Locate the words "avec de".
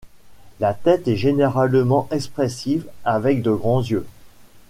3.05-3.51